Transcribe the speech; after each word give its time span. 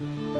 I'm 0.00 0.32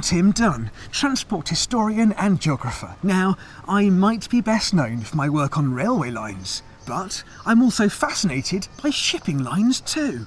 Tim 0.00 0.32
Dunn, 0.32 0.70
transport 0.90 1.48
historian 1.48 2.12
and 2.12 2.40
geographer. 2.40 2.96
Now, 3.02 3.36
I 3.68 3.90
might 3.90 4.28
be 4.28 4.40
best 4.40 4.74
known 4.74 5.00
for 5.00 5.16
my 5.16 5.28
work 5.28 5.56
on 5.56 5.72
railway 5.72 6.10
lines, 6.10 6.62
but 6.90 7.22
I'm 7.46 7.62
also 7.62 7.88
fascinated 7.88 8.66
by 8.82 8.90
shipping 8.90 9.38
lines 9.38 9.80
too. 9.80 10.26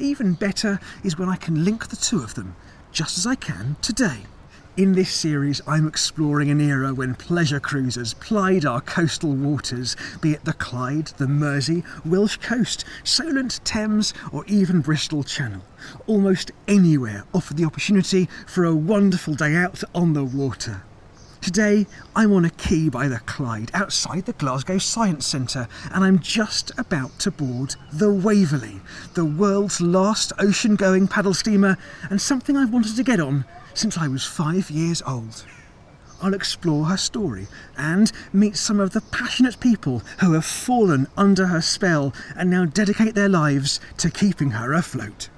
Even 0.00 0.32
better 0.32 0.80
is 1.04 1.16
when 1.16 1.28
I 1.28 1.36
can 1.36 1.64
link 1.64 1.86
the 1.86 1.94
two 1.94 2.20
of 2.20 2.34
them, 2.34 2.56
just 2.90 3.16
as 3.16 3.28
I 3.28 3.36
can 3.36 3.76
today. 3.80 4.22
In 4.76 4.94
this 4.94 5.12
series, 5.12 5.60
I'm 5.68 5.86
exploring 5.86 6.50
an 6.50 6.60
era 6.60 6.92
when 6.92 7.14
pleasure 7.14 7.60
cruisers 7.60 8.14
plied 8.14 8.64
our 8.64 8.80
coastal 8.80 9.34
waters, 9.36 9.96
be 10.20 10.32
it 10.32 10.44
the 10.44 10.52
Clyde, 10.52 11.12
the 11.16 11.28
Mersey, 11.28 11.84
Welsh 12.04 12.38
Coast, 12.38 12.84
Solent, 13.04 13.64
Thames, 13.64 14.12
or 14.32 14.44
even 14.46 14.80
Bristol 14.80 15.22
Channel. 15.22 15.62
Almost 16.08 16.50
anywhere 16.66 17.22
offered 17.32 17.56
the 17.56 17.66
opportunity 17.66 18.28
for 18.48 18.64
a 18.64 18.74
wonderful 18.74 19.34
day 19.34 19.54
out 19.54 19.84
on 19.94 20.14
the 20.14 20.24
water. 20.24 20.82
Today, 21.40 21.86
I'm 22.14 22.34
on 22.34 22.44
a 22.44 22.50
quay 22.50 22.90
by 22.90 23.08
the 23.08 23.18
Clyde 23.20 23.70
outside 23.72 24.26
the 24.26 24.34
Glasgow 24.34 24.76
Science 24.76 25.26
Centre, 25.26 25.68
and 25.90 26.04
I'm 26.04 26.18
just 26.18 26.70
about 26.78 27.18
to 27.20 27.30
board 27.30 27.76
the 27.90 28.12
Waverley, 28.12 28.82
the 29.14 29.24
world's 29.24 29.80
last 29.80 30.34
ocean 30.38 30.76
going 30.76 31.08
paddle 31.08 31.32
steamer, 31.32 31.78
and 32.10 32.20
something 32.20 32.58
I've 32.58 32.74
wanted 32.74 32.94
to 32.94 33.02
get 33.02 33.20
on 33.20 33.46
since 33.72 33.96
I 33.96 34.06
was 34.06 34.26
five 34.26 34.70
years 34.70 35.00
old. 35.06 35.46
I'll 36.22 36.34
explore 36.34 36.84
her 36.84 36.98
story 36.98 37.46
and 37.74 38.12
meet 38.34 38.58
some 38.58 38.78
of 38.78 38.92
the 38.92 39.00
passionate 39.00 39.58
people 39.60 40.02
who 40.20 40.34
have 40.34 40.44
fallen 40.44 41.06
under 41.16 41.46
her 41.46 41.62
spell 41.62 42.12
and 42.36 42.50
now 42.50 42.66
dedicate 42.66 43.14
their 43.14 43.30
lives 43.30 43.80
to 43.96 44.10
keeping 44.10 44.50
her 44.50 44.74
afloat. 44.74 45.30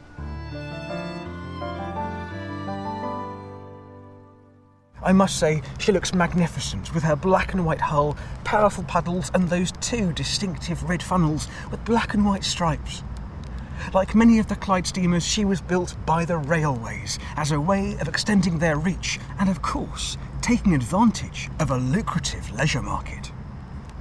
I 5.04 5.12
must 5.12 5.38
say, 5.38 5.62
she 5.78 5.90
looks 5.90 6.14
magnificent 6.14 6.94
with 6.94 7.02
her 7.02 7.16
black 7.16 7.52
and 7.52 7.66
white 7.66 7.80
hull, 7.80 8.16
powerful 8.44 8.84
paddles, 8.84 9.30
and 9.34 9.48
those 9.48 9.72
two 9.80 10.12
distinctive 10.12 10.88
red 10.88 11.02
funnels 11.02 11.48
with 11.70 11.84
black 11.84 12.14
and 12.14 12.24
white 12.24 12.44
stripes. 12.44 13.02
Like 13.92 14.14
many 14.14 14.38
of 14.38 14.46
the 14.46 14.54
Clyde 14.54 14.86
steamers, 14.86 15.26
she 15.26 15.44
was 15.44 15.60
built 15.60 15.96
by 16.06 16.24
the 16.24 16.38
railways 16.38 17.18
as 17.36 17.50
a 17.50 17.60
way 17.60 17.96
of 18.00 18.06
extending 18.06 18.58
their 18.58 18.76
reach 18.76 19.18
and, 19.40 19.48
of 19.48 19.60
course, 19.60 20.16
taking 20.40 20.72
advantage 20.72 21.50
of 21.58 21.72
a 21.72 21.78
lucrative 21.78 22.52
leisure 22.52 22.82
market. 22.82 23.32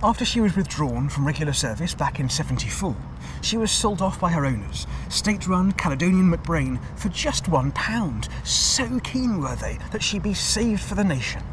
After 0.03 0.23
she 0.23 0.39
was 0.39 0.55
withdrawn 0.55 1.09
from 1.09 1.25
regular 1.25 1.53
service 1.53 1.95
back 1.95 2.19
in 2.19 2.29
74, 2.29 2.95
she 3.41 3.57
was 3.57 3.71
sold 3.71 4.01
off 4.01 4.19
by 4.19 4.31
her 4.31 4.45
owners, 4.45 4.87
state 5.09 5.47
run 5.47 5.71
Caledonian 5.73 6.31
MacBrayne, 6.31 6.79
for 6.95 7.09
just 7.09 7.47
one 7.47 7.71
pound. 7.71 8.29
So 8.43 8.99
keen 8.99 9.41
were 9.41 9.55
they 9.55 9.77
that 9.91 10.03
she 10.03 10.19
be 10.19 10.33
saved 10.33 10.81
for 10.81 10.95
the 10.95 11.03
nation. 11.03 11.43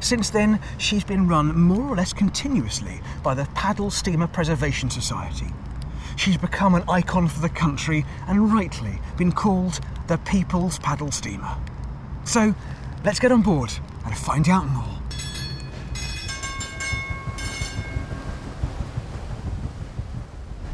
Since 0.00 0.30
then, 0.30 0.60
she's 0.78 1.04
been 1.04 1.28
run 1.28 1.58
more 1.58 1.92
or 1.92 1.96
less 1.96 2.12
continuously 2.12 3.00
by 3.22 3.34
the 3.34 3.46
Paddle 3.54 3.90
Steamer 3.90 4.26
Preservation 4.26 4.90
Society. 4.90 5.48
She's 6.16 6.36
become 6.36 6.74
an 6.74 6.84
icon 6.88 7.28
for 7.28 7.40
the 7.40 7.48
country 7.48 8.04
and 8.26 8.52
rightly 8.52 8.98
been 9.16 9.32
called 9.32 9.80
the 10.08 10.18
People's 10.18 10.78
Paddle 10.78 11.10
Steamer. 11.10 11.56
So, 12.24 12.54
let's 13.04 13.18
get 13.18 13.32
on 13.32 13.42
board 13.42 13.72
and 14.04 14.16
find 14.16 14.48
out 14.48 14.66
more. 14.66 15.01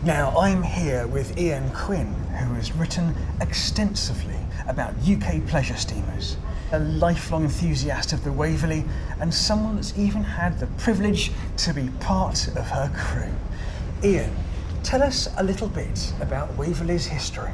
Now, 0.09 0.35
I'm 0.39 0.63
here 0.63 1.07
with 1.07 1.39
Ian 1.39 1.69
Quinn, 1.73 2.15
who 2.41 2.55
has 2.55 2.73
written 2.73 3.15
extensively 3.43 4.39
about 4.67 4.95
UK 5.07 5.47
pleasure 5.47 5.77
steamers, 5.77 6.39
a 6.73 6.79
lifelong 6.79 7.43
enthusiast 7.43 8.15
of 8.15 8.25
the 8.25 8.33
Waverley, 8.33 8.87
and 9.21 9.35
someone 9.35 9.75
that's 9.75 9.93
even 9.99 10.25
had 10.25 10.59
the 10.61 10.67
privilege 10.79 11.31
to 11.59 11.75
be 11.75 11.91
part 12.01 12.49
of 12.49 12.69
her 12.69 12.91
crew. 12.97 13.31
Ian, 14.03 14.35
tell 14.83 15.03
us 15.03 15.29
a 15.37 15.45
little 15.45 15.69
bit 15.69 16.15
about 16.23 16.57
Waverley's 16.57 17.05
history. 17.05 17.53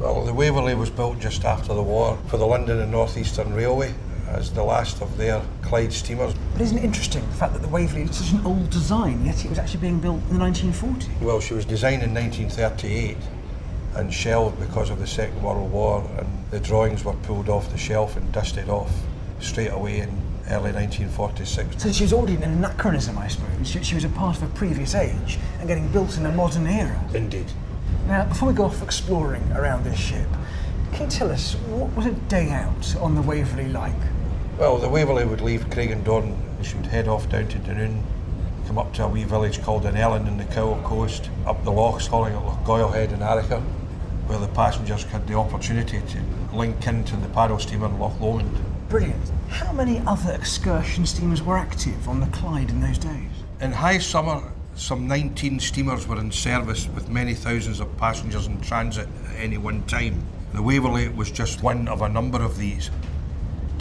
Well, 0.00 0.24
the 0.24 0.34
Waverley 0.34 0.74
was 0.74 0.90
built 0.90 1.20
just 1.20 1.44
after 1.44 1.72
the 1.72 1.84
war 1.84 2.18
for 2.26 2.36
the 2.36 2.48
London 2.48 2.80
and 2.80 2.90
North 2.90 3.16
Eastern 3.16 3.54
Railway 3.54 3.94
as 4.32 4.52
the 4.52 4.62
last 4.62 5.00
of 5.02 5.16
their 5.16 5.42
Clyde 5.62 5.92
steamers. 5.92 6.34
But 6.52 6.62
isn't 6.62 6.78
it 6.78 6.84
interesting 6.84 7.26
the 7.26 7.34
fact 7.34 7.52
that 7.52 7.62
the 7.62 7.68
Waverley 7.68 8.02
is 8.02 8.16
such 8.16 8.32
an 8.32 8.44
old 8.46 8.70
design, 8.70 9.24
yet 9.24 9.44
it 9.44 9.48
was 9.48 9.58
actually 9.58 9.80
being 9.80 10.00
built 10.00 10.20
in 10.30 10.38
the 10.38 10.44
1940s? 10.44 11.20
Well, 11.20 11.40
she 11.40 11.54
was 11.54 11.64
designed 11.64 12.02
in 12.02 12.14
1938 12.14 13.16
and 13.94 14.12
shelved 14.12 14.58
because 14.58 14.90
of 14.90 14.98
the 14.98 15.06
Second 15.06 15.42
World 15.42 15.70
War, 15.70 16.08
and 16.18 16.26
the 16.50 16.60
drawings 16.60 17.04
were 17.04 17.12
pulled 17.12 17.48
off 17.48 17.70
the 17.70 17.78
shelf 17.78 18.16
and 18.16 18.32
dusted 18.32 18.68
off 18.68 18.90
straight 19.40 19.70
away 19.70 20.00
in 20.00 20.08
early 20.48 20.72
1946. 20.72 21.82
So 21.82 21.92
she 21.92 22.04
was 22.04 22.12
already 22.12 22.36
an 22.36 22.44
anachronism, 22.44 23.18
I 23.18 23.28
suppose. 23.28 23.68
She, 23.68 23.82
she 23.82 23.94
was 23.94 24.04
a 24.04 24.08
part 24.08 24.36
of 24.38 24.42
a 24.44 24.54
previous 24.54 24.94
age 24.94 25.38
and 25.58 25.68
getting 25.68 25.88
built 25.88 26.16
in 26.16 26.26
a 26.26 26.32
modern 26.32 26.66
era. 26.66 26.98
Indeed. 27.14 27.52
Now, 28.06 28.24
before 28.24 28.48
we 28.48 28.54
go 28.54 28.64
off 28.64 28.82
exploring 28.82 29.52
around 29.52 29.84
this 29.84 29.98
ship, 29.98 30.26
can 30.92 31.04
you 31.04 31.10
tell 31.10 31.30
us 31.30 31.54
what 31.54 31.94
was 31.94 32.06
a 32.06 32.12
day 32.12 32.50
out 32.50 32.96
on 32.96 33.14
the 33.14 33.22
Waverley 33.22 33.68
like? 33.68 33.92
Well, 34.58 34.78
the 34.78 34.88
Waverley 34.88 35.24
would 35.24 35.40
leave 35.40 35.68
Craigendoran. 35.70 36.36
She 36.62 36.76
would 36.76 36.86
head 36.86 37.08
off 37.08 37.28
down 37.28 37.48
to 37.48 37.58
Dunoon, 37.58 38.02
come 38.66 38.78
up 38.78 38.92
to 38.94 39.04
a 39.04 39.08
wee 39.08 39.24
village 39.24 39.62
called 39.62 39.84
Dunellen 39.84 40.28
in 40.28 40.36
the 40.36 40.44
Cowal 40.44 40.80
Coast, 40.84 41.30
up 41.46 41.64
the 41.64 41.72
lochs 41.72 42.06
calling 42.06 42.34
it 42.34 42.38
Lochgoilhead 42.38 43.12
and 43.12 43.22
Arrochar, 43.22 43.62
where 44.26 44.38
the 44.38 44.48
passengers 44.48 45.04
had 45.04 45.26
the 45.26 45.34
opportunity 45.34 46.00
to 46.00 46.56
link 46.56 46.86
into 46.86 47.16
the 47.16 47.28
paddle 47.30 47.58
steamer 47.58 47.88
Loch 47.88 48.20
Lomond. 48.20 48.56
Brilliant. 48.88 49.30
How 49.48 49.72
many 49.72 50.00
other 50.06 50.32
excursion 50.32 51.06
steamers 51.06 51.42
were 51.42 51.56
active 51.56 52.08
on 52.08 52.20
the 52.20 52.26
Clyde 52.26 52.70
in 52.70 52.80
those 52.80 52.98
days? 52.98 53.30
In 53.60 53.72
high 53.72 53.98
summer, 53.98 54.52
some 54.74 55.08
19 55.08 55.60
steamers 55.60 56.06
were 56.06 56.20
in 56.20 56.30
service 56.30 56.88
with 56.88 57.08
many 57.08 57.34
thousands 57.34 57.80
of 57.80 57.96
passengers 57.96 58.46
in 58.46 58.60
transit 58.60 59.08
at 59.30 59.36
any 59.36 59.56
one 59.56 59.82
time. 59.84 60.22
The 60.52 60.62
Waverley 60.62 61.08
was 61.08 61.30
just 61.30 61.62
one 61.62 61.88
of 61.88 62.02
a 62.02 62.08
number 62.08 62.42
of 62.42 62.58
these. 62.58 62.90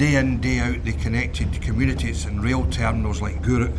Day 0.01 0.15
in, 0.15 0.41
day 0.41 0.57
out, 0.57 0.83
they 0.83 0.93
connected 0.93 1.61
communities 1.61 2.25
and 2.25 2.43
rail 2.43 2.65
terminals 2.71 3.21
like 3.21 3.39
Gourock, 3.43 3.77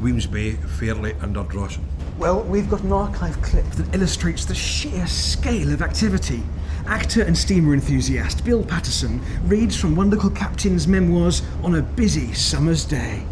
Wemyss 0.00 0.30
Bay, 0.30 0.52
Fairlie, 0.52 1.16
and 1.20 1.36
Ardrossan. 1.36 1.82
Well, 2.16 2.44
we've 2.44 2.70
got 2.70 2.84
an 2.84 2.92
archive 2.92 3.42
clip 3.42 3.64
that 3.72 3.92
illustrates 3.92 4.44
the 4.44 4.54
sheer 4.54 5.04
scale 5.08 5.72
of 5.72 5.82
activity. 5.82 6.44
Actor 6.86 7.22
and 7.22 7.36
steamer 7.36 7.74
enthusiast 7.74 8.44
Bill 8.44 8.62
Paterson 8.64 9.20
reads 9.48 9.76
from 9.76 9.96
one 9.96 10.10
local 10.10 10.30
captain's 10.30 10.86
memoirs 10.86 11.42
on 11.64 11.74
a 11.74 11.82
busy 11.82 12.32
summer's 12.34 12.84
day. 12.84 13.26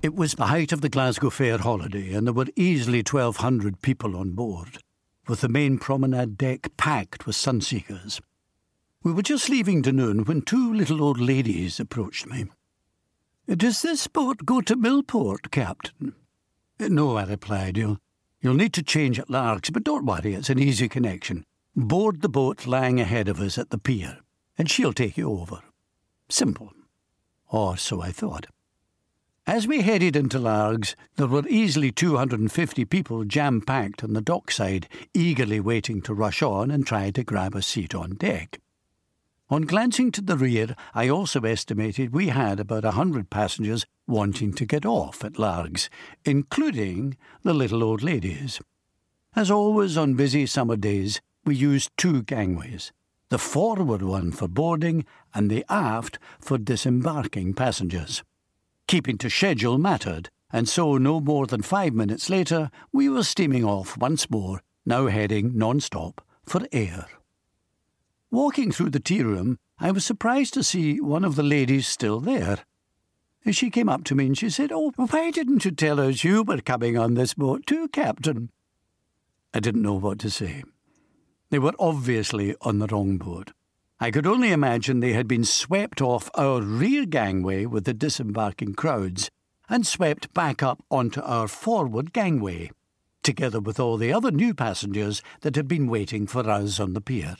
It 0.00 0.14
was 0.14 0.32
the 0.32 0.46
height 0.46 0.72
of 0.72 0.80
the 0.80 0.88
Glasgow 0.88 1.28
Fair 1.28 1.58
holiday, 1.58 2.14
and 2.14 2.26
there 2.26 2.32
were 2.32 2.46
easily 2.56 3.00
1,200 3.00 3.82
people 3.82 4.16
on 4.16 4.30
board, 4.30 4.78
with 5.28 5.42
the 5.42 5.50
main 5.50 5.76
promenade 5.76 6.38
deck 6.38 6.74
packed 6.78 7.26
with 7.26 7.36
sunseekers. 7.36 8.18
We 9.06 9.12
were 9.12 9.22
just 9.22 9.48
leaving 9.48 9.84
Dunoon 9.84 10.26
when 10.26 10.42
two 10.42 10.74
little 10.74 11.00
old 11.00 11.20
ladies 11.20 11.78
approached 11.78 12.26
me. 12.26 12.46
Does 13.46 13.80
this 13.80 14.08
boat 14.08 14.44
go 14.44 14.60
to 14.62 14.74
Millport, 14.74 15.52
Captain? 15.52 16.16
No, 16.80 17.16
I 17.16 17.22
replied. 17.22 17.76
You'll, 17.76 17.98
you'll 18.40 18.54
need 18.54 18.72
to 18.72 18.82
change 18.82 19.20
at 19.20 19.30
Largs, 19.30 19.70
but 19.70 19.84
don't 19.84 20.04
worry, 20.04 20.34
it's 20.34 20.50
an 20.50 20.58
easy 20.58 20.88
connection. 20.88 21.44
Board 21.76 22.20
the 22.20 22.28
boat 22.28 22.66
lying 22.66 22.98
ahead 22.98 23.28
of 23.28 23.38
us 23.38 23.58
at 23.58 23.70
the 23.70 23.78
pier, 23.78 24.18
and 24.58 24.68
she'll 24.68 24.92
take 24.92 25.16
you 25.16 25.30
over. 25.30 25.60
Simple. 26.28 26.72
Or 27.46 27.76
so 27.76 28.02
I 28.02 28.10
thought. 28.10 28.48
As 29.46 29.68
we 29.68 29.82
headed 29.82 30.16
into 30.16 30.40
Largs, 30.40 30.96
there 31.14 31.28
were 31.28 31.46
easily 31.46 31.92
250 31.92 32.84
people 32.86 33.22
jam 33.22 33.60
packed 33.60 34.02
on 34.02 34.14
the 34.14 34.20
dockside, 34.20 34.88
eagerly 35.14 35.60
waiting 35.60 36.02
to 36.02 36.12
rush 36.12 36.42
on 36.42 36.72
and 36.72 36.84
try 36.84 37.12
to 37.12 37.22
grab 37.22 37.54
a 37.54 37.62
seat 37.62 37.94
on 37.94 38.16
deck. 38.16 38.58
On 39.48 39.62
glancing 39.62 40.10
to 40.10 40.20
the 40.20 40.36
rear, 40.36 40.74
I 40.92 41.08
also 41.08 41.40
estimated 41.42 42.12
we 42.12 42.28
had 42.28 42.58
about 42.58 42.84
a 42.84 42.92
hundred 42.92 43.30
passengers 43.30 43.86
wanting 44.08 44.52
to 44.54 44.66
get 44.66 44.84
off 44.84 45.24
at 45.24 45.38
Largs, 45.38 45.88
including 46.24 47.16
the 47.44 47.54
little 47.54 47.84
old 47.84 48.02
ladies. 48.02 48.60
As 49.36 49.48
always 49.48 49.96
on 49.96 50.14
busy 50.14 50.46
summer 50.46 50.76
days, 50.76 51.20
we 51.44 51.54
used 51.54 51.90
two 51.96 52.22
gangways 52.22 52.92
the 53.28 53.38
forward 53.38 54.02
one 54.02 54.30
for 54.30 54.46
boarding 54.46 55.04
and 55.34 55.50
the 55.50 55.64
aft 55.68 56.18
for 56.40 56.58
disembarking 56.58 57.52
passengers. 57.54 58.22
Keeping 58.86 59.18
to 59.18 59.28
schedule 59.28 59.78
mattered, 59.78 60.30
and 60.52 60.68
so 60.68 60.96
no 60.96 61.20
more 61.20 61.46
than 61.46 61.60
five 61.60 61.92
minutes 61.92 62.30
later, 62.30 62.70
we 62.92 63.08
were 63.08 63.24
steaming 63.24 63.64
off 63.64 63.96
once 63.96 64.30
more, 64.30 64.62
now 64.84 65.08
heading 65.08 65.58
non 65.58 65.80
stop 65.80 66.24
for 66.44 66.60
Ayr. 66.72 67.06
Walking 68.36 68.70
through 68.70 68.90
the 68.90 69.00
tea 69.00 69.22
room, 69.22 69.58
I 69.78 69.90
was 69.90 70.04
surprised 70.04 70.52
to 70.52 70.62
see 70.62 71.00
one 71.00 71.24
of 71.24 71.36
the 71.36 71.42
ladies 71.42 71.88
still 71.88 72.20
there. 72.20 72.58
She 73.50 73.70
came 73.70 73.88
up 73.88 74.04
to 74.04 74.14
me 74.14 74.26
and 74.26 74.36
she 74.36 74.50
said, 74.50 74.70
Oh, 74.70 74.92
why 74.96 75.30
didn't 75.30 75.64
you 75.64 75.70
tell 75.70 75.98
us 75.98 76.22
you 76.22 76.42
were 76.42 76.60
coming 76.60 76.98
on 76.98 77.14
this 77.14 77.32
boat 77.32 77.66
too, 77.66 77.88
Captain? 77.88 78.50
I 79.54 79.60
didn't 79.60 79.80
know 79.80 79.94
what 79.94 80.18
to 80.18 80.28
say. 80.28 80.64
They 81.48 81.58
were 81.58 81.72
obviously 81.78 82.54
on 82.60 82.78
the 82.78 82.86
wrong 82.88 83.16
boat. 83.16 83.52
I 84.00 84.10
could 84.10 84.26
only 84.26 84.52
imagine 84.52 85.00
they 85.00 85.14
had 85.14 85.26
been 85.26 85.46
swept 85.46 86.02
off 86.02 86.28
our 86.34 86.60
rear 86.60 87.06
gangway 87.06 87.64
with 87.64 87.84
the 87.84 87.94
disembarking 87.94 88.74
crowds 88.74 89.30
and 89.70 89.86
swept 89.86 90.34
back 90.34 90.62
up 90.62 90.84
onto 90.90 91.22
our 91.22 91.48
forward 91.48 92.12
gangway, 92.12 92.70
together 93.22 93.60
with 93.60 93.80
all 93.80 93.96
the 93.96 94.12
other 94.12 94.30
new 94.30 94.52
passengers 94.52 95.22
that 95.40 95.56
had 95.56 95.66
been 95.66 95.88
waiting 95.88 96.26
for 96.26 96.46
us 96.50 96.78
on 96.78 96.92
the 96.92 97.00
pier. 97.00 97.36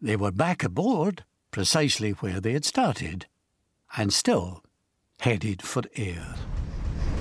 They 0.00 0.16
were 0.16 0.30
back 0.30 0.62
aboard, 0.62 1.24
precisely 1.50 2.10
where 2.10 2.38
they 2.38 2.52
had 2.52 2.66
started, 2.66 3.26
and 3.96 4.12
still 4.12 4.62
headed 5.20 5.62
for 5.62 5.82
Ayr. 5.96 6.34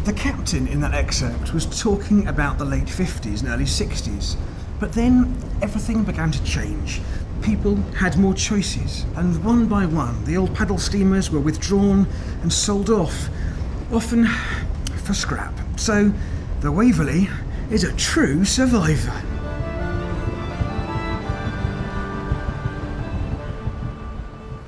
The 0.03 0.11
captain 0.11 0.67
in 0.67 0.81
that 0.81 0.93
excerpt 0.93 1.53
was 1.53 1.81
talking 1.81 2.27
about 2.27 2.57
the 2.57 2.65
late 2.65 2.87
50s 2.87 3.39
and 3.39 3.49
early 3.49 3.63
60s, 3.63 4.35
but 4.77 4.91
then 4.91 5.37
everything 5.61 6.03
began 6.03 6.31
to 6.31 6.43
change. 6.43 6.99
People 7.41 7.77
had 7.97 8.17
more 8.17 8.33
choices, 8.33 9.05
and 9.15 9.41
one 9.43 9.67
by 9.67 9.85
one, 9.85 10.25
the 10.25 10.35
old 10.35 10.53
paddle 10.53 10.77
steamers 10.77 11.31
were 11.31 11.39
withdrawn 11.39 12.05
and 12.41 12.51
sold 12.51 12.89
off, 12.89 13.29
often 13.93 14.27
for 15.05 15.13
scrap. 15.13 15.53
So, 15.77 16.11
the 16.59 16.71
Waverley 16.73 17.29
is 17.71 17.85
a 17.85 17.93
true 17.93 18.43
survivor. 18.43 19.34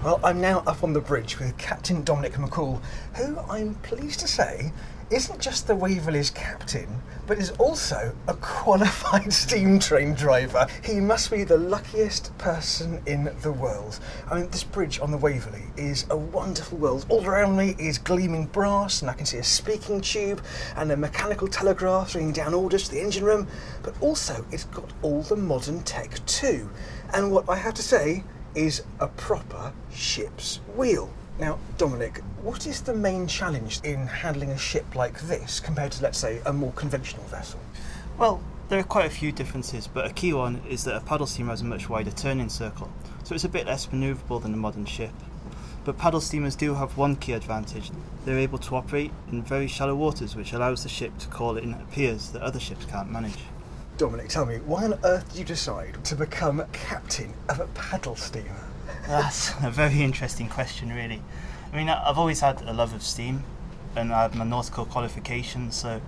Well, 0.07 0.21
I'm 0.23 0.39
now 0.39 0.63
up 0.65 0.85
on 0.85 0.93
the 0.93 1.01
bridge 1.01 1.37
with 1.37 1.57
Captain 1.57 2.01
Dominic 2.01 2.35
McCall, 2.35 2.81
who 3.15 3.37
I'm 3.49 3.75
pleased 3.75 4.21
to 4.21 4.27
say 4.29 4.71
isn't 5.09 5.41
just 5.41 5.67
the 5.67 5.75
Waverley's 5.75 6.29
captain, 6.29 7.01
but 7.25 7.37
is 7.37 7.51
also 7.51 8.15
a 8.29 8.33
qualified 8.35 9.33
steam 9.33 9.79
train 9.79 10.13
driver. 10.13 10.65
He 10.81 11.01
must 11.01 11.29
be 11.29 11.43
the 11.43 11.57
luckiest 11.57 12.37
person 12.37 13.01
in 13.05 13.35
the 13.41 13.51
world. 13.51 13.99
I 14.31 14.35
mean, 14.35 14.49
this 14.49 14.63
bridge 14.63 14.97
on 15.01 15.11
the 15.11 15.17
Waverley 15.17 15.63
is 15.75 16.05
a 16.09 16.15
wonderful 16.15 16.77
world. 16.77 17.05
All 17.09 17.25
around 17.25 17.57
me 17.57 17.75
is 17.77 17.97
gleaming 17.97 18.45
brass, 18.45 19.01
and 19.01 19.11
I 19.11 19.13
can 19.13 19.25
see 19.25 19.39
a 19.39 19.43
speaking 19.43 19.99
tube 19.99 20.41
and 20.77 20.89
a 20.89 20.95
mechanical 20.95 21.49
telegraph 21.49 22.15
ringing 22.15 22.31
down 22.31 22.53
orders 22.53 22.85
to 22.85 22.95
the 22.95 23.01
engine 23.01 23.25
room, 23.25 23.45
but 23.83 23.93
also 24.01 24.45
it's 24.53 24.63
got 24.63 24.89
all 25.01 25.21
the 25.23 25.35
modern 25.35 25.83
tech 25.83 26.25
too. 26.25 26.69
And 27.13 27.29
what 27.29 27.49
I 27.49 27.57
have 27.57 27.73
to 27.73 27.83
say 27.83 28.23
is 28.57 28.81
a 28.99 29.07
proper 29.07 29.71
ship's 29.93 30.57
wheel. 30.75 31.09
Now, 31.39 31.59
Dominic, 31.77 32.23
what 32.41 32.65
is 32.65 32.81
the 32.81 32.93
main 32.93 33.27
challenge 33.27 33.79
in 33.83 34.07
handling 34.07 34.49
a 34.49 34.57
ship 34.57 34.95
like 34.95 35.21
this 35.21 35.59
compared 35.59 35.91
to, 35.93 36.03
let's 36.03 36.17
say, 36.17 36.41
a 36.45 36.51
more 36.51 36.71
conventional 36.71 37.23
vessel? 37.25 37.59
Well, 38.17 38.41
there 38.69 38.79
are 38.79 38.83
quite 38.83 39.05
a 39.05 39.11
few 39.11 39.31
differences, 39.31 39.87
but 39.87 40.07
a 40.07 40.13
key 40.13 40.33
one 40.33 40.61
is 40.67 40.83
that 40.85 40.95
a 40.95 41.01
paddle 41.01 41.27
steamer 41.27 41.51
has 41.51 41.61
a 41.61 41.65
much 41.65 41.87
wider 41.87 42.09
turning 42.09 42.49
circle, 42.49 42.91
so 43.23 43.35
it's 43.35 43.43
a 43.43 43.49
bit 43.49 43.67
less 43.67 43.85
manoeuvrable 43.87 44.41
than 44.41 44.55
a 44.55 44.57
modern 44.57 44.85
ship. 44.85 45.13
But 45.85 45.99
paddle 45.99 46.19
steamers 46.19 46.55
do 46.55 46.73
have 46.73 46.97
one 46.97 47.15
key 47.15 47.33
advantage 47.33 47.91
they're 48.25 48.37
able 48.37 48.57
to 48.57 48.75
operate 48.75 49.11
in 49.31 49.41
very 49.41 49.67
shallow 49.67 49.95
waters, 49.95 50.35
which 50.35 50.51
allows 50.51 50.83
the 50.83 50.89
ship 50.89 51.17
to 51.19 51.27
call 51.27 51.55
in 51.55 51.73
at 51.73 51.91
piers 51.91 52.31
that 52.31 52.41
other 52.41 52.59
ships 52.59 52.83
can't 52.83 53.09
manage. 53.09 53.39
Dominic, 53.97 54.29
tell 54.29 54.45
me, 54.45 54.57
why 54.57 54.83
on 54.83 54.99
earth 55.03 55.27
did 55.29 55.39
you 55.39 55.43
decide 55.43 56.05
to 56.05 56.15
become 56.15 56.63
captain 56.71 57.33
of 57.49 57.59
a 57.59 57.65
paddle 57.69 58.15
steamer? 58.15 58.63
That's 59.07 59.53
a 59.63 59.71
very 59.71 60.03
interesting 60.03 60.49
question, 60.49 60.89
really. 60.89 61.19
I 61.73 61.75
mean, 61.75 61.89
I've 61.89 62.19
always 62.19 62.41
had 62.41 62.61
a 62.61 62.73
love 62.73 62.93
of 62.93 63.01
steam, 63.01 63.43
and 63.95 64.13
I 64.13 64.21
have 64.21 64.35
my 64.35 64.45
nautical 64.45 64.85
qualifications, 64.85 65.75
so 65.75 65.99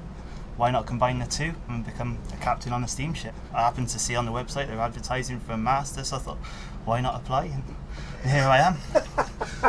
why 0.55 0.69
not 0.69 0.85
combine 0.85 1.17
the 1.17 1.25
two 1.25 1.53
and 1.67 1.83
become 1.83 2.19
a 2.31 2.37
captain 2.37 2.73
on 2.73 2.83
a 2.83 2.87
steamship? 2.87 3.33
I 3.55 3.61
happened 3.61 3.89
to 3.89 3.97
see 3.97 4.15
on 4.15 4.27
the 4.27 4.31
website 4.31 4.67
they're 4.67 4.79
advertising 4.79 5.39
for 5.39 5.53
a 5.53 5.57
master, 5.57 6.03
so 6.03 6.17
I 6.17 6.19
thought, 6.19 6.37
why 6.85 7.01
not 7.01 7.15
apply? 7.15 7.45
And 7.45 8.31
here 8.31 8.43
I 8.43 8.57
am. 8.59 8.77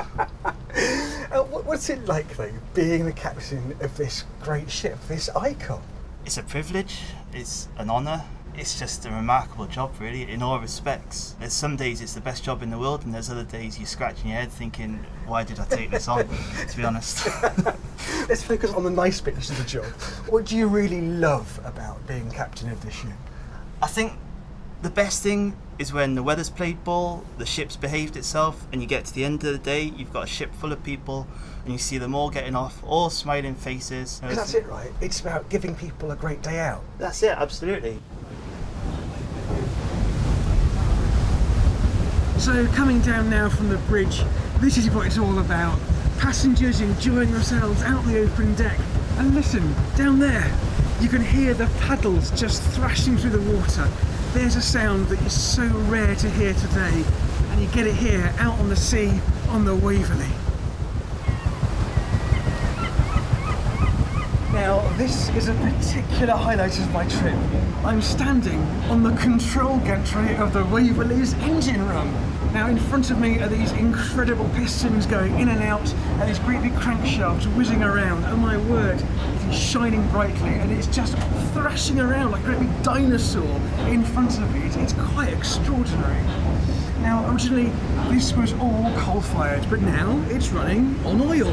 uh, 1.32 1.42
what's 1.44 1.88
it 1.88 2.04
like, 2.04 2.36
though, 2.36 2.52
being 2.74 3.06
the 3.06 3.12
captain 3.12 3.76
of 3.80 3.96
this 3.96 4.24
great 4.42 4.70
ship, 4.70 4.98
this 5.08 5.30
icon? 5.30 5.80
It's 6.26 6.36
a 6.36 6.42
privilege, 6.42 7.00
it's 7.32 7.68
an 7.78 7.90
honour, 7.90 8.24
it's 8.56 8.78
just 8.78 9.06
a 9.06 9.10
remarkable 9.10 9.66
job, 9.66 9.92
really, 10.00 10.30
in 10.30 10.42
all 10.42 10.58
respects. 10.58 11.34
There's 11.38 11.52
some 11.52 11.76
days 11.76 12.00
it's 12.00 12.14
the 12.14 12.20
best 12.20 12.44
job 12.44 12.62
in 12.62 12.70
the 12.70 12.78
world, 12.78 13.04
and 13.04 13.14
there's 13.14 13.30
other 13.30 13.44
days 13.44 13.78
you're 13.78 13.86
scratching 13.86 14.30
your 14.30 14.40
head 14.40 14.50
thinking, 14.50 15.04
why 15.26 15.44
did 15.44 15.60
I 15.60 15.64
take 15.64 15.90
this 15.90 16.08
on, 16.08 16.28
to 16.68 16.76
be 16.76 16.84
honest. 16.84 17.26
Let's 18.28 18.42
focus 18.42 18.72
on 18.72 18.84
the 18.84 18.90
nice 18.90 19.20
bits 19.20 19.50
of 19.50 19.58
the 19.58 19.64
job. 19.64 19.84
What 20.28 20.44
do 20.44 20.56
you 20.56 20.66
really 20.66 21.00
love 21.00 21.60
about 21.64 22.06
being 22.06 22.30
captain 22.30 22.70
of 22.70 22.82
this 22.82 22.94
ship? 22.94 23.10
I 23.82 23.86
think 23.86 24.12
the 24.82 24.90
best 24.90 25.22
thing 25.22 25.56
is 25.78 25.92
when 25.92 26.14
the 26.14 26.22
weather's 26.22 26.50
played 26.50 26.82
ball, 26.84 27.24
the 27.38 27.46
ship's 27.46 27.76
behaved 27.76 28.16
itself, 28.16 28.66
and 28.72 28.80
you 28.80 28.88
get 28.88 29.04
to 29.06 29.14
the 29.14 29.24
end 29.24 29.44
of 29.44 29.52
the 29.52 29.58
day, 29.58 29.82
you've 29.82 30.12
got 30.12 30.24
a 30.24 30.26
ship 30.26 30.54
full 30.54 30.72
of 30.72 30.82
people, 30.82 31.26
and 31.64 31.72
you 31.72 31.78
see 31.78 31.98
them 31.98 32.14
all 32.14 32.30
getting 32.30 32.54
off, 32.54 32.82
all 32.84 33.10
smiling 33.10 33.54
faces. 33.54 34.20
That's 34.20 34.54
it, 34.54 34.66
right? 34.66 34.90
It's 35.00 35.20
about 35.20 35.48
giving 35.50 35.74
people 35.74 36.10
a 36.10 36.16
great 36.16 36.42
day 36.42 36.58
out. 36.58 36.82
That's 36.98 37.22
it, 37.22 37.36
absolutely. 37.36 37.98
So, 42.38 42.66
coming 42.68 43.00
down 43.00 43.28
now 43.28 43.50
from 43.50 43.68
the 43.68 43.76
bridge, 43.76 44.22
this 44.60 44.78
is 44.78 44.90
what 44.90 45.06
it's 45.06 45.18
all 45.18 45.38
about. 45.40 45.78
Passengers 46.18 46.80
enjoying 46.80 47.30
themselves 47.32 47.82
out 47.82 48.02
the 48.06 48.20
open 48.20 48.54
deck. 48.54 48.78
And 49.18 49.34
listen, 49.34 49.74
down 49.96 50.18
there, 50.18 50.50
you 51.00 51.08
can 51.08 51.22
hear 51.22 51.52
the 51.52 51.66
paddles 51.80 52.30
just 52.38 52.62
thrashing 52.62 53.18
through 53.18 53.30
the 53.30 53.56
water. 53.56 53.86
There's 54.32 54.54
a 54.54 54.62
sound 54.62 55.08
that 55.08 55.20
is 55.22 55.38
so 55.38 55.66
rare 55.66 56.14
to 56.14 56.30
hear 56.30 56.54
today, 56.54 57.04
and 57.50 57.60
you 57.60 57.66
get 57.68 57.88
it 57.88 57.96
here 57.96 58.32
out 58.38 58.56
on 58.60 58.68
the 58.68 58.76
sea 58.76 59.20
on 59.48 59.64
the 59.64 59.74
Waverley. 59.74 60.30
Now, 64.52 64.88
this 64.96 65.30
is 65.30 65.48
a 65.48 65.54
particular 65.54 66.34
highlight 66.34 66.78
of 66.78 66.92
my 66.92 67.08
trip. 67.08 67.34
I'm 67.84 68.00
standing 68.00 68.60
on 68.88 69.02
the 69.02 69.16
control 69.16 69.78
gantry 69.78 70.36
of 70.36 70.52
the 70.52 70.64
Waverley's 70.66 71.34
engine 71.34 71.88
room. 71.88 72.14
Now 72.52 72.68
in 72.68 72.78
front 72.78 73.10
of 73.10 73.20
me 73.20 73.40
are 73.40 73.48
these 73.48 73.72
incredible 73.72 74.48
pistons 74.54 75.06
going 75.06 75.38
in 75.38 75.48
and 75.48 75.62
out 75.62 75.92
and 76.18 76.28
these 76.28 76.40
great 76.40 76.62
big 76.62 76.72
crankshafts 76.74 77.46
whizzing 77.56 77.82
around. 77.82 78.24
Oh 78.26 78.36
my 78.36 78.56
word, 78.56 79.02
shining 79.52 80.06
brightly 80.08 80.54
and 80.54 80.70
it's 80.72 80.86
just 80.86 81.16
thrashing 81.52 82.00
around 82.00 82.30
like 82.30 82.42
a 82.42 82.44
great 82.44 82.60
big 82.60 82.82
dinosaur 82.82 83.60
in 83.88 84.04
front 84.04 84.38
of 84.38 84.52
me. 84.54 84.62
It's, 84.62 84.76
it's 84.76 84.92
quite 84.92 85.32
extraordinary. 85.32 86.22
Now 87.00 87.30
originally 87.30 87.72
this 88.08 88.32
was 88.34 88.52
all 88.54 88.92
coal-fired 88.98 89.68
but 89.68 89.80
now 89.80 90.22
it's 90.28 90.50
running 90.50 90.98
on 91.04 91.20
oil. 91.20 91.52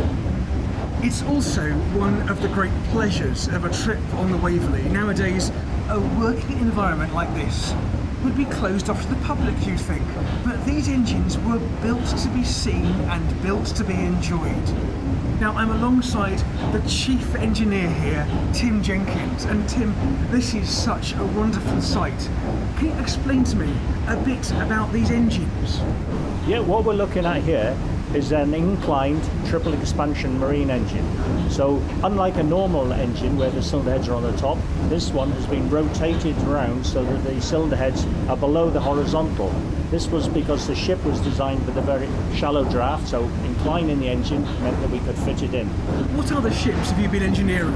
It's 1.04 1.24
also 1.24 1.72
one 1.98 2.28
of 2.30 2.42
the 2.42 2.48
great 2.50 2.74
pleasures 2.92 3.48
of 3.48 3.66
a 3.66 3.70
trip 3.70 4.02
on 4.16 4.32
the 4.32 4.38
Waverley. 4.38 4.84
Nowadays, 4.90 5.52
a 5.90 6.00
working 6.20 6.58
environment 6.60 7.14
like 7.14 7.32
this 7.36 7.74
would 8.24 8.36
be 8.36 8.46
closed 8.46 8.90
off 8.90 9.02
to 9.04 9.08
the 9.08 9.26
public, 9.26 9.56
you'd 9.66 9.80
think. 9.80 10.04
But 10.44 10.66
these 10.66 10.90
engines 10.90 11.38
were 11.38 11.60
built 11.82 12.06
to 12.06 12.30
be 12.30 12.44
seen 12.44 12.86
and 12.86 13.42
built 13.44 13.68
to 13.68 13.84
be 13.84 13.94
enjoyed. 13.94 14.68
Now, 15.40 15.54
I'm 15.54 15.70
alongside 15.70 16.40
the 16.74 16.82
chief 16.90 17.36
engineer 17.36 17.88
here, 17.92 18.28
Tim 18.54 18.82
Jenkins. 18.82 19.46
And 19.46 19.70
Tim, 19.70 19.94
this 20.32 20.56
is 20.56 20.68
such 20.68 21.14
a 21.14 21.24
wonderful 21.24 21.80
sight. 21.80 22.28
Can 22.78 22.88
you 22.88 23.00
explain 23.00 23.44
to 23.44 23.56
me 23.56 23.72
a 24.08 24.16
bit 24.16 24.50
about 24.54 24.92
these 24.92 25.12
engines? 25.12 25.78
Yeah, 26.48 26.62
what 26.62 26.86
we're 26.86 26.94
looking 26.94 27.24
at 27.28 27.44
here 27.44 27.78
is 28.16 28.32
an 28.32 28.56
inclined 28.56 29.22
triple 29.46 29.76
expansion 29.76 30.40
marine 30.40 30.72
engine. 30.72 31.06
So 31.52 31.84
unlike 32.04 32.38
a 32.38 32.44
normal 32.44 32.92
engine 32.92 33.38
where 33.38 33.52
the 33.52 33.62
cylinder 33.62 33.92
heads 33.92 34.10
are 34.10 34.16
on 34.16 34.24
the 34.24 34.36
top, 34.38 34.58
this 34.90 35.12
one 35.12 35.32
has 35.34 35.46
been 35.46 35.70
rotated 35.70 36.36
around 36.48 36.84
so 36.84 37.04
that 37.04 37.24
the 37.24 37.40
cylinder 37.44 37.76
heads 37.76 38.08
are 38.28 38.38
below 38.38 38.72
the 38.72 38.80
horizontal. 38.80 39.54
This 39.90 40.08
was 40.08 40.28
because 40.28 40.68
the 40.68 40.76
ship 40.76 41.02
was 41.06 41.22
designed 41.22 41.66
with 41.66 41.78
a 41.78 41.82
very 41.82 42.10
shallow 42.36 42.66
draft, 42.66 43.08
so 43.08 43.24
inclining 43.46 44.00
the 44.00 44.10
engine 44.10 44.44
meant 44.62 44.80
that 44.82 44.90
we 44.90 45.00
could 45.00 45.18
fit 45.20 45.42
it 45.42 45.54
in. 45.54 45.68
What 46.18 46.30
other 46.34 46.52
ships 46.52 46.92
have 46.92 47.00
you 47.00 47.08
been 47.08 47.24
engineering? 47.24 47.74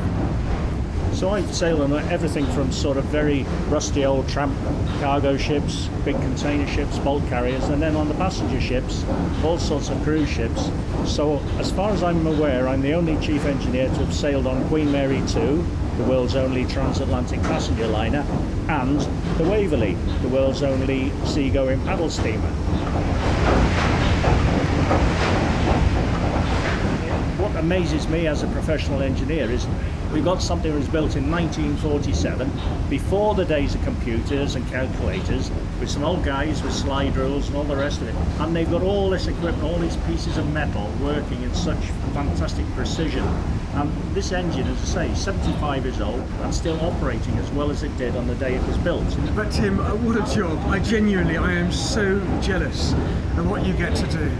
So 1.13 1.29
I've 1.29 1.53
sailed 1.53 1.81
on 1.81 1.93
everything 2.09 2.45
from 2.47 2.71
sort 2.73 2.97
of 2.97 3.05
very 3.05 3.43
rusty 3.69 4.05
old 4.05 4.27
tramp 4.27 4.53
cargo 4.99 5.37
ships, 5.37 5.87
big 6.03 6.15
container 6.15 6.67
ships, 6.67 6.99
bulk 6.99 7.25
carriers, 7.29 7.63
and 7.69 7.81
then 7.81 7.95
on 7.95 8.09
the 8.09 8.13
passenger 8.15 8.59
ships, 8.59 9.05
all 9.43 9.57
sorts 9.57 9.89
of 9.89 10.01
cruise 10.03 10.29
ships. 10.29 10.69
So 11.05 11.39
as 11.59 11.71
far 11.71 11.91
as 11.91 12.03
I'm 12.03 12.27
aware, 12.27 12.67
I'm 12.67 12.81
the 12.81 12.93
only 12.93 13.17
chief 13.25 13.45
engineer 13.45 13.87
to 13.87 13.95
have 13.95 14.13
sailed 14.13 14.47
on 14.47 14.67
Queen 14.67 14.91
Mary 14.91 15.21
2, 15.27 15.65
the 16.01 16.09
world's 16.09 16.35
only 16.35 16.65
transatlantic 16.65 17.39
passenger 17.43 17.85
liner, 17.85 18.25
and 18.69 18.99
the 19.37 19.43
Waverley, 19.43 19.93
the 20.23 20.27
world's 20.29 20.63
only 20.63 21.11
seagoing 21.25 21.79
paddle 21.81 22.09
steamer. 22.09 22.41
What 27.37 27.55
amazes 27.57 28.07
me 28.07 28.25
as 28.25 28.41
a 28.41 28.47
professional 28.47 29.03
engineer 29.03 29.51
is 29.51 29.67
we've 30.11 30.25
got 30.25 30.41
something 30.41 30.71
that 30.71 30.77
was 30.77 30.87
built 30.87 31.15
in 31.15 31.29
1947, 31.29 32.51
before 32.89 33.35
the 33.35 33.45
days 33.45 33.75
of 33.75 33.83
computers 33.83 34.55
and 34.55 34.67
calculators, 34.69 35.51
with 35.81 35.89
some 35.89 36.03
old 36.03 36.23
guys 36.23 36.61
with 36.61 36.71
slide 36.71 37.15
rules 37.17 37.47
and 37.47 37.57
all 37.57 37.63
the 37.63 37.75
rest 37.75 38.01
of 38.01 38.07
it. 38.07 38.15
And 38.39 38.55
they've 38.55 38.69
got 38.69 38.83
all 38.83 39.09
this 39.09 39.25
equipment, 39.25 39.63
all 39.63 39.79
these 39.79 39.97
pieces 40.05 40.37
of 40.37 40.47
metal 40.53 40.87
working 41.01 41.41
in 41.41 41.53
such 41.55 41.79
fantastic 42.13 42.67
precision. 42.75 43.27
And 43.73 43.91
this 44.13 44.31
engine, 44.31 44.67
as 44.67 44.95
I 44.95 45.07
say, 45.07 45.15
75 45.15 45.85
years 45.85 45.99
old 45.99 46.19
and 46.19 46.53
still 46.53 46.79
operating 46.81 47.35
as 47.39 47.49
well 47.51 47.71
as 47.71 47.81
it 47.81 47.97
did 47.97 48.15
on 48.15 48.27
the 48.27 48.35
day 48.35 48.53
it 48.53 48.67
was 48.67 48.77
built. 48.77 49.03
But 49.35 49.51
Tim, 49.51 49.79
what 50.05 50.17
a 50.17 50.35
job. 50.35 50.59
I 50.67 50.77
genuinely, 50.77 51.37
I 51.37 51.53
am 51.53 51.71
so 51.71 52.19
jealous 52.41 52.93
of 53.37 53.49
what 53.49 53.65
you 53.65 53.73
get 53.73 53.95
to 53.95 54.07
do. 54.07 54.31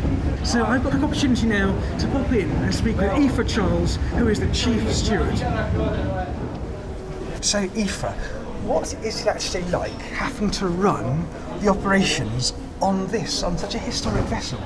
So 0.46 0.64
I've 0.64 0.84
got 0.84 0.94
an 0.94 1.04
opportunity 1.04 1.48
now 1.48 1.72
to 1.98 2.08
pop 2.10 2.32
in 2.34 2.52
and 2.52 2.76
speak 2.76 2.98
with 2.98 3.12
Aoife 3.12 3.48
Charles, 3.48 3.96
who 4.12 4.28
is 4.28 4.40
the 4.40 4.52
chief 4.54 4.88
steward. 4.94 5.36
So 7.44 7.68
Aoife, 7.76 8.41
what 8.64 8.94
is 9.04 9.22
it 9.22 9.28
actually 9.28 9.64
like 9.66 9.92
having 9.92 10.52
to 10.52 10.68
run 10.68 11.28
the 11.60 11.70
operations 11.70 12.54
on 12.82 13.08
this, 13.08 13.44
on 13.44 13.58
such 13.58 13.76
a 13.76 13.80
historic 13.80 14.24
vessel? 14.26 14.60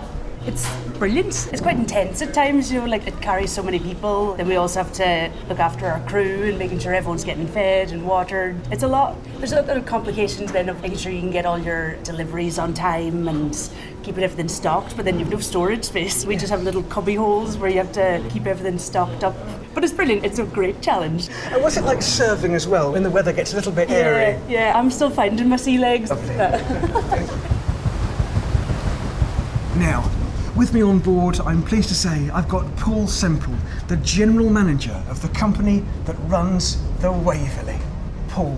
It's 0.46 0.70
brilliant. 1.00 1.50
It's 1.52 1.62
quite 1.62 1.78
intense 1.78 2.22
at 2.22 2.34
times, 2.34 2.72
you 2.72 2.80
know, 2.80 2.86
like 2.86 3.08
it 3.08 3.20
carries 3.20 3.52
so 3.52 3.64
many 3.64 3.80
people. 3.80 4.36
Then 4.36 4.48
we 4.48 4.58
also 4.58 4.84
have 4.84 4.94
to 4.94 5.32
look 5.50 5.60
after 5.60 5.88
our 5.88 6.00
crew 6.02 6.50
and 6.50 6.60
making 6.60 6.80
sure 6.80 6.94
everyone's 6.94 7.24
getting 7.24 7.48
fed 7.48 7.92
and 7.92 8.06
watered. 8.06 8.56
It's 8.72 8.84
a 8.84 8.88
lot. 8.88 9.16
There's 9.38 9.54
a 9.54 9.62
lot 9.62 9.76
of 9.76 9.86
complications 9.88 10.52
then 10.52 10.70
of 10.70 10.80
making 10.84 11.00
sure 11.00 11.12
you 11.12 11.20
can 11.20 11.32
get 11.32 11.48
all 11.48 11.58
your 11.58 11.96
deliveries 12.04 12.60
on 12.60 12.76
time 12.76 13.28
and 13.28 13.58
keeping 14.04 14.24
everything 14.24 14.48
stocked, 14.48 14.96
but 14.96 15.04
then 15.04 15.18
you've 15.18 15.32
no 15.32 15.40
storage 15.40 15.84
space. 15.84 16.26
We 16.26 16.36
just 16.36 16.52
have 16.52 16.62
little 16.62 16.84
cubby 16.84 17.16
holes 17.16 17.58
where 17.58 17.70
you 17.70 17.78
have 17.78 17.92
to 17.94 18.24
keep 18.30 18.46
everything 18.46 18.78
stocked 18.78 19.24
up. 19.24 19.36
But 19.76 19.84
it's 19.84 19.94
brilliant. 19.94 20.26
It's 20.26 20.40
a 20.40 20.46
great 20.46 20.82
challenge. 20.82 21.30
And 21.52 21.62
what's 21.62 21.78
it 21.78 21.84
like 21.84 22.02
serving 22.02 22.56
as 22.56 22.68
well 22.68 22.94
when 22.94 23.04
the 23.04 23.12
weather 23.12 23.34
gets 23.34 23.54
a 23.54 23.56
little 23.58 23.74
bit 23.74 23.92
airy? 23.92 24.40
Yeah, 24.50 24.70
yeah. 24.72 24.80
I'm 24.80 24.90
still 24.90 25.10
finding 25.10 25.50
my 25.50 25.58
sea 25.58 25.78
legs. 25.78 26.10
Uh. 26.12 27.42
Now, 29.76 30.10
with 30.56 30.74
me 30.74 30.82
on 30.82 31.00
board, 31.00 31.42
I'm 31.42 31.62
pleased 31.62 31.90
to 31.90 31.96
say 31.96 32.30
I've 32.30 32.48
got 32.48 32.74
Paul 32.78 33.08
Semple, 33.08 33.54
the 33.90 33.98
general 33.98 34.50
manager 34.50 35.04
of 35.10 35.22
the 35.22 35.28
company 35.28 35.84
that 36.06 36.16
runs 36.28 36.82
the 37.02 37.12
Waverley. 37.12 37.78
Paul, 38.30 38.58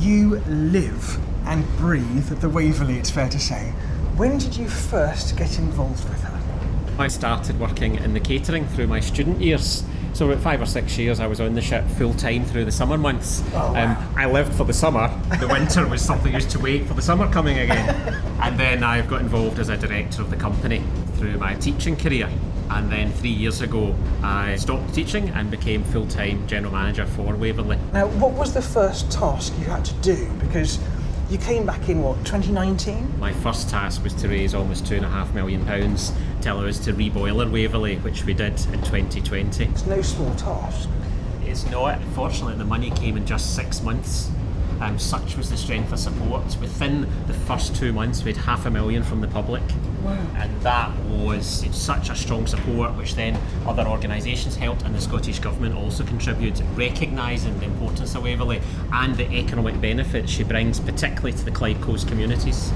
you 0.00 0.36
live 0.46 1.18
and 1.46 1.66
breathe 1.78 2.26
the 2.26 2.50
Waverley, 2.50 2.98
it's 2.98 3.10
fair 3.10 3.30
to 3.30 3.40
say. 3.40 3.72
When 4.16 4.36
did 4.36 4.54
you 4.54 4.68
first 4.68 5.38
get 5.38 5.58
involved 5.58 6.06
with 6.10 6.22
her? 6.24 6.40
I 6.98 7.08
started 7.08 7.58
working 7.58 7.94
in 7.94 8.12
the 8.12 8.20
catering 8.20 8.66
through 8.66 8.88
my 8.88 9.00
student 9.00 9.40
years. 9.40 9.82
So 10.14 10.30
about 10.30 10.44
five 10.44 10.62
or 10.62 10.66
six 10.66 10.96
years, 10.96 11.18
I 11.18 11.26
was 11.26 11.40
on 11.40 11.54
the 11.54 11.60
ship 11.60 11.84
full 11.98 12.14
time 12.14 12.44
through 12.44 12.66
the 12.66 12.72
summer 12.72 12.96
months. 12.96 13.42
Oh, 13.52 13.72
wow. 13.72 13.84
um, 13.84 14.14
I 14.16 14.26
lived 14.26 14.54
for 14.54 14.62
the 14.62 14.72
summer. 14.72 15.08
The 15.40 15.48
winter 15.48 15.88
was 15.88 16.02
something 16.02 16.32
I 16.32 16.36
used 16.36 16.50
to 16.50 16.60
wait 16.60 16.86
for 16.86 16.94
the 16.94 17.02
summer 17.02 17.28
coming 17.32 17.58
again. 17.58 17.88
and 18.40 18.56
then 18.56 18.84
I've 18.84 19.08
got 19.08 19.22
involved 19.22 19.58
as 19.58 19.70
a 19.70 19.76
director 19.76 20.22
of 20.22 20.30
the 20.30 20.36
company 20.36 20.84
through 21.16 21.36
my 21.38 21.54
teaching 21.54 21.96
career. 21.96 22.30
And 22.70 22.92
then 22.92 23.12
three 23.14 23.30
years 23.30 23.60
ago, 23.60 23.92
I 24.22 24.54
stopped 24.54 24.94
teaching 24.94 25.30
and 25.30 25.50
became 25.50 25.82
full 25.82 26.06
time 26.06 26.46
general 26.46 26.72
manager 26.72 27.06
for 27.06 27.34
Waverley. 27.34 27.78
Now, 27.92 28.06
what 28.06 28.34
was 28.34 28.54
the 28.54 28.62
first 28.62 29.10
task 29.10 29.52
you 29.58 29.64
had 29.64 29.84
to 29.84 29.94
do? 29.94 30.30
Because 30.38 30.78
you 31.30 31.38
came 31.38 31.64
back 31.64 31.88
in 31.88 32.02
what, 32.02 32.18
2019? 32.18 33.18
My 33.18 33.32
first 33.32 33.70
task 33.70 34.02
was 34.02 34.12
to 34.14 34.28
raise 34.28 34.54
almost 34.54 34.86
two 34.86 34.96
and 34.96 35.04
a 35.04 35.08
half 35.08 35.32
million 35.34 35.64
pounds 35.64 36.12
to 36.42 36.52
allow 36.52 36.66
us 36.66 36.78
to 36.80 36.92
reboiler 36.92 37.50
Waverley, 37.50 37.96
which 37.96 38.24
we 38.24 38.34
did 38.34 38.52
in 38.66 38.82
2020. 38.82 39.64
It's 39.64 39.86
no 39.86 40.02
small 40.02 40.34
task. 40.34 40.88
It's 41.44 41.66
not. 41.66 42.00
Fortunately, 42.14 42.56
the 42.56 42.64
money 42.64 42.90
came 42.90 43.16
in 43.16 43.26
just 43.26 43.54
six 43.56 43.82
months. 43.82 44.30
Um, 44.80 44.98
such 44.98 45.36
was 45.36 45.50
the 45.50 45.56
strength 45.56 45.92
of 45.92 45.98
support. 45.98 46.44
Within 46.60 47.08
the 47.26 47.34
first 47.34 47.74
two 47.74 47.92
months, 47.92 48.22
we 48.24 48.32
had 48.32 48.44
half 48.44 48.66
a 48.66 48.70
million 48.70 49.02
from 49.02 49.20
the 49.20 49.28
public. 49.28 49.62
And 50.06 50.60
that 50.62 50.94
was 51.06 51.64
such 51.72 52.10
a 52.10 52.16
strong 52.16 52.46
support, 52.46 52.94
which 52.94 53.14
then 53.14 53.38
other 53.66 53.86
organisations 53.86 54.56
helped, 54.56 54.82
and 54.82 54.94
the 54.94 55.00
Scottish 55.00 55.38
Government 55.38 55.74
also 55.74 56.04
contributed, 56.04 56.66
recognising 56.76 57.58
the 57.60 57.66
importance 57.66 58.14
of 58.14 58.22
Waverley 58.22 58.60
and 58.92 59.16
the 59.16 59.30
economic 59.32 59.80
benefits 59.80 60.30
she 60.30 60.42
brings, 60.42 60.80
particularly 60.80 61.32
to 61.32 61.44
the 61.44 61.50
Clyde 61.50 61.80
Coast 61.80 62.08
communities. 62.08 62.72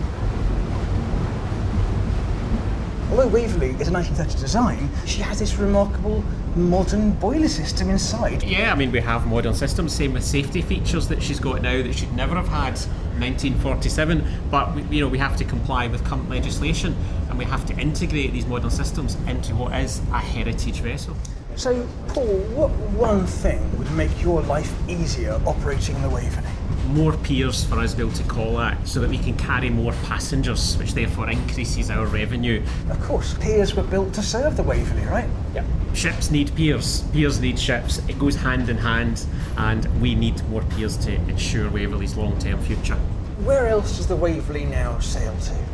Although 3.11 3.29
Waverley 3.29 3.71
is 3.81 3.89
a 3.89 3.93
1930 3.93 4.39
design, 4.39 4.91
she 5.07 5.23
has 5.23 5.39
this 5.39 5.57
remarkable 5.57 6.23
modern 6.59 7.13
boiler 7.13 7.49
system 7.49 7.91
inside. 7.91 8.43
Yeah, 8.43 8.73
I 8.73 8.75
mean, 8.75 8.93
we 8.93 9.01
have 9.01 9.27
modern 9.27 9.55
systems, 9.55 9.95
same 9.95 10.13
with 10.13 10.25
safety 10.25 10.61
features 10.61 11.09
that 11.09 11.23
she's 11.23 11.41
got 11.41 11.63
now 11.63 11.83
that 11.83 11.95
she'd 11.95 12.13
never 12.15 12.35
have 12.35 12.49
had 12.49 12.75
in 13.15 13.21
1947. 13.21 14.25
But, 14.51 14.75
we, 14.75 14.83
you 14.97 15.01
know, 15.01 15.09
we 15.09 15.19
have 15.19 15.37
to 15.37 15.45
comply 15.45 15.87
with 15.87 16.05
current 16.05 16.29
legislation 16.29 16.95
and 17.29 17.39
we 17.39 17.45
have 17.45 17.65
to 17.67 17.79
integrate 17.79 18.33
these 18.33 18.47
modern 18.47 18.71
systems 18.71 19.17
into 19.27 19.55
what 19.55 19.75
is 19.81 20.01
a 20.13 20.19
heritage 20.19 20.81
vessel. 20.81 21.17
So, 21.57 21.89
Paul, 22.09 22.39
what 22.55 22.71
one 22.71 23.27
thing 23.27 23.79
would 23.79 23.91
make 23.93 24.23
your 24.23 24.43
life 24.43 24.73
easier 24.89 25.41
operating 25.47 26.01
the 26.03 26.09
Waverley? 26.09 26.48
More 26.89 27.13
piers 27.19 27.65
for 27.65 27.79
us 27.79 27.91
to 27.93 27.99
be 27.99 28.03
able 28.03 28.15
to 28.15 28.25
call 28.25 28.59
at 28.59 28.89
so 28.89 28.99
that 29.01 29.11
we 29.11 29.19
can 29.19 29.37
carry 29.37 29.69
more 29.69 29.93
passengers, 30.05 30.77
which 30.79 30.95
therefore 30.95 31.29
increases 31.29 31.91
our 31.91 32.07
revenue. 32.07 32.65
Of 32.89 33.01
course, 33.03 33.35
piers 33.35 33.75
were 33.75 33.83
built 33.83 34.15
to 34.15 34.23
serve 34.23 34.57
the 34.57 34.63
Waverley, 34.63 35.05
right? 35.05 35.29
Yep. 35.55 35.67
Ships 35.93 36.31
need 36.31 36.55
piers, 36.55 37.03
piers 37.13 37.41
need 37.41 37.59
ships. 37.59 37.99
It 38.09 38.19
goes 38.19 38.37
hand 38.37 38.71
in 38.71 38.79
hand, 38.79 39.27
and 39.59 40.01
we 40.01 40.15
need 40.15 40.43
more 40.49 40.63
piers 40.63 40.97
to 40.99 41.15
ensure 41.15 41.69
Waverley's 41.69 42.17
long 42.17 42.39
term 42.39 42.59
future. 42.63 42.97
Where 43.45 43.67
else 43.67 43.99
does 43.99 44.07
the 44.07 44.17
Waverley 44.17 44.65
now 44.65 44.99
sail 44.99 45.37
to? 45.37 45.68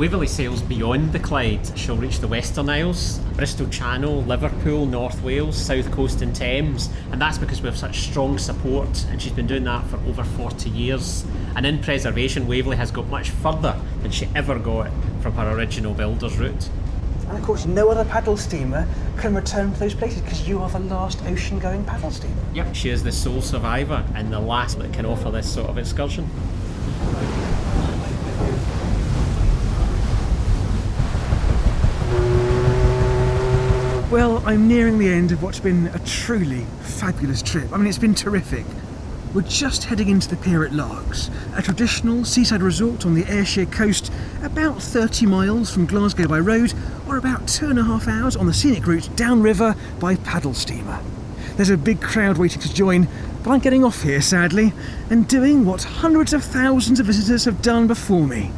Waverley 0.00 0.28
sails 0.28 0.62
beyond 0.62 1.12
the 1.12 1.18
Clyde. 1.18 1.76
She'll 1.78 1.94
reach 1.94 2.20
the 2.20 2.26
Western 2.26 2.70
Isles, 2.70 3.18
Bristol 3.36 3.68
Channel, 3.68 4.22
Liverpool, 4.22 4.86
North 4.86 5.22
Wales, 5.22 5.58
South 5.58 5.90
Coast 5.90 6.22
and 6.22 6.34
Thames, 6.34 6.88
and 7.12 7.20
that's 7.20 7.36
because 7.36 7.60
we 7.60 7.66
have 7.66 7.76
such 7.76 8.00
strong 8.00 8.38
support 8.38 9.04
and 9.10 9.20
she's 9.20 9.34
been 9.34 9.46
doing 9.46 9.64
that 9.64 9.86
for 9.88 9.98
over 10.08 10.24
40 10.24 10.70
years. 10.70 11.26
And 11.54 11.66
in 11.66 11.80
preservation, 11.80 12.46
Waverley 12.46 12.78
has 12.78 12.90
got 12.90 13.08
much 13.08 13.28
further 13.28 13.78
than 14.00 14.10
she 14.10 14.26
ever 14.34 14.58
got 14.58 14.90
from 15.20 15.34
her 15.34 15.50
original 15.50 15.92
builder's 15.92 16.38
route. 16.38 16.70
And 17.28 17.36
of 17.36 17.44
course, 17.44 17.66
no 17.66 17.90
other 17.90 18.06
paddle 18.06 18.38
steamer 18.38 18.88
can 19.18 19.34
return 19.34 19.70
to 19.74 19.80
those 19.80 19.94
places 19.94 20.22
because 20.22 20.48
you 20.48 20.60
are 20.60 20.70
the 20.70 20.80
last 20.80 21.22
ocean 21.26 21.58
going 21.58 21.84
paddle 21.84 22.10
steamer. 22.10 22.42
Yep, 22.54 22.74
she 22.74 22.88
is 22.88 23.02
the 23.02 23.12
sole 23.12 23.42
survivor 23.42 24.02
and 24.14 24.32
the 24.32 24.40
last 24.40 24.78
that 24.78 24.94
can 24.94 25.04
offer 25.04 25.30
this 25.30 25.52
sort 25.52 25.68
of 25.68 25.76
excursion. 25.76 26.26
Well, 34.10 34.42
I'm 34.44 34.66
nearing 34.66 34.98
the 34.98 35.08
end 35.08 35.30
of 35.30 35.40
what's 35.40 35.60
been 35.60 35.86
a 35.86 36.00
truly 36.00 36.66
fabulous 36.80 37.42
trip. 37.42 37.72
I 37.72 37.76
mean, 37.76 37.86
it's 37.86 37.96
been 37.96 38.16
terrific. 38.16 38.66
We're 39.32 39.42
just 39.42 39.84
heading 39.84 40.08
into 40.08 40.26
the 40.28 40.34
pier 40.34 40.64
at 40.64 40.72
Largs, 40.72 41.30
a 41.54 41.62
traditional 41.62 42.24
seaside 42.24 42.60
resort 42.60 43.06
on 43.06 43.14
the 43.14 43.24
Ayrshire 43.32 43.66
coast, 43.66 44.10
about 44.42 44.82
30 44.82 45.26
miles 45.26 45.72
from 45.72 45.86
Glasgow 45.86 46.26
by 46.26 46.40
road, 46.40 46.74
or 47.06 47.18
about 47.18 47.46
two 47.46 47.70
and 47.70 47.78
a 47.78 47.84
half 47.84 48.08
hours 48.08 48.34
on 48.34 48.46
the 48.46 48.52
scenic 48.52 48.84
route 48.84 49.08
downriver 49.14 49.76
by 50.00 50.16
paddle 50.16 50.54
steamer. 50.54 51.00
There's 51.54 51.70
a 51.70 51.76
big 51.76 52.00
crowd 52.00 52.36
waiting 52.36 52.60
to 52.62 52.74
join, 52.74 53.06
but 53.44 53.52
I'm 53.52 53.60
getting 53.60 53.84
off 53.84 54.02
here, 54.02 54.22
sadly, 54.22 54.72
and 55.08 55.28
doing 55.28 55.64
what 55.64 55.84
hundreds 55.84 56.32
of 56.32 56.42
thousands 56.42 56.98
of 56.98 57.06
visitors 57.06 57.44
have 57.44 57.62
done 57.62 57.86
before 57.86 58.26
me. 58.26 58.50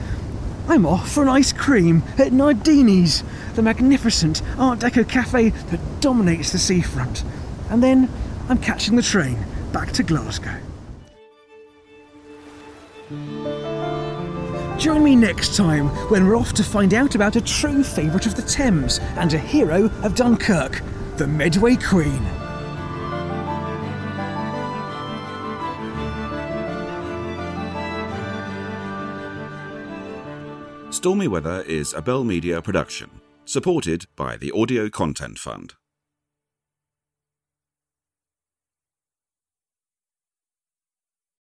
I'm 0.67 0.87
off 0.87 1.13
for 1.13 1.23
an 1.23 1.29
ice 1.29 1.53
cream 1.53 2.05
at 2.17 2.33
Nardini's, 2.33 3.23
the 3.55 3.63
magnificent 3.63 4.43
Art 4.59 4.81
Deco 4.81 5.09
cafe 5.09 5.51
that 5.51 6.01
dominates 6.01 6.53
the 6.53 6.59
seafront. 6.59 7.25
And 7.71 7.83
then 7.83 8.11
I'm 8.49 8.59
catching 8.59 8.97
the 8.97 9.03
train 9.03 9.39
back 9.73 9.93
to 9.93 10.03
Glasgow. 10.03 10.59
Join 14.79 15.05
me 15.05 15.15
next 15.15 15.57
time 15.57 15.89
when 16.11 16.27
we're 16.27 16.37
off 16.37 16.53
to 16.55 16.65
find 16.65 16.93
out 16.93 17.15
about 17.15 17.37
a 17.37 17.41
true 17.41 17.85
favourite 17.85 18.27
of 18.27 18.35
the 18.35 18.43
Thames 18.43 18.99
and 19.17 19.33
a 19.33 19.39
hero 19.39 19.85
of 20.03 20.15
Dunkirk, 20.15 20.83
the 21.19 21.27
Medway 21.27 21.77
Queen. 21.77 22.21
Stormy 30.91 31.29
Weather 31.29 31.63
is 31.63 31.95
a 31.95 32.03
Bell 32.03 32.25
Media 32.25 32.61
production 32.61 33.22
supported 33.45 34.07
by 34.17 34.37
the 34.37 34.53
Audio 34.53 34.89
Content 34.89 35.39
Fund. 35.39 35.75